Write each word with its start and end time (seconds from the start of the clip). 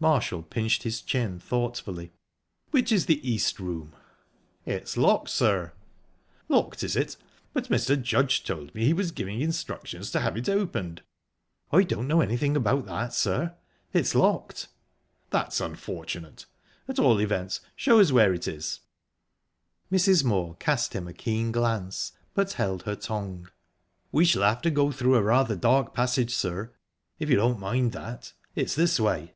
Marshall 0.00 0.42
pinched 0.42 0.82
his 0.82 1.00
chin 1.00 1.40
thoughtfully. 1.40 2.12
"Which 2.72 2.92
is 2.92 3.06
the 3.06 3.26
East 3.26 3.58
Room?" 3.58 3.94
"It's 4.66 4.98
locked, 4.98 5.30
sir." 5.30 5.72
"Locked, 6.46 6.82
is 6.84 6.94
it? 6.94 7.16
But 7.54 7.70
Mr. 7.70 7.98
Judge 8.02 8.44
told 8.44 8.74
me 8.74 8.84
he 8.84 8.92
was 8.92 9.12
giving 9.12 9.40
instructions 9.40 10.10
to 10.10 10.20
have 10.20 10.36
it 10.36 10.46
opened." 10.46 11.00
"I 11.72 11.84
don't 11.84 12.06
know 12.06 12.20
anything 12.20 12.54
about 12.54 12.84
that, 12.84 13.14
sir. 13.14 13.56
It's 13.94 14.14
locked." 14.14 14.68
"That's 15.30 15.58
unfortunate. 15.58 16.44
At 16.86 16.98
all 16.98 17.18
events, 17.18 17.60
show 17.74 17.98
us 17.98 18.12
where 18.12 18.34
it 18.34 18.46
is." 18.46 18.80
Mrs. 19.90 20.22
Moor 20.22 20.54
cast 20.60 20.92
him 20.92 21.08
a 21.08 21.14
keen 21.14 21.50
glance, 21.50 22.12
but 22.34 22.52
held 22.52 22.82
her 22.82 22.94
tongue. 22.96 23.48
"We 24.12 24.26
shall 24.26 24.42
have 24.42 24.60
to 24.62 24.70
go 24.70 24.92
through 24.92 25.14
a 25.16 25.22
rather 25.22 25.56
dark 25.56 25.94
passage, 25.94 26.34
sir 26.34 26.74
if 27.18 27.30
you 27.30 27.36
don't 27.36 27.58
mind 27.58 27.92
that. 27.92 28.34
It's 28.54 28.74
this 28.74 29.00
way." 29.00 29.32